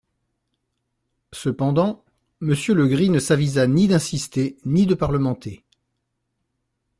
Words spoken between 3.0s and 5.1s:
ne s'avisa ni d'insister ni de